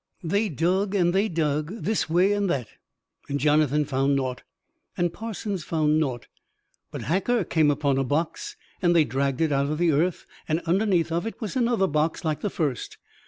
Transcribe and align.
They 0.23 0.49
dug 0.49 0.95
and 0.95 1.13
they 1.13 1.29
dug, 1.29 1.83
this 1.83 2.09
way 2.09 2.33
and 2.33 2.49
that; 2.49 2.67
and 3.29 3.39
Jonathan 3.39 3.85
found 3.85 4.15
nought, 4.15 4.41
and 4.97 5.13
Parsons 5.13 5.63
found 5.63 5.99
nought; 5.99 6.25
but 6.89 7.03
Hacker 7.03 7.43
came 7.43 7.69
upon 7.69 7.99
a 7.99 8.03
box, 8.03 8.55
and 8.81 8.95
they 8.95 9.03
dragged 9.03 9.41
it 9.41 9.51
out 9.51 9.67
of 9.69 9.77
the 9.77 9.91
earth, 9.91 10.25
and 10.47 10.59
underneath 10.61 11.11
of 11.11 11.27
it 11.27 11.39
was 11.39 11.55
another 11.55 11.85
box 11.85 12.25
like 12.25 12.41
the 12.41 12.49
first. 12.49 12.97